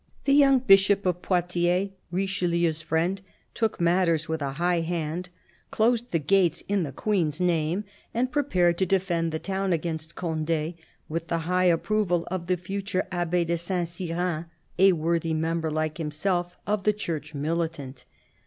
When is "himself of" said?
15.99-16.83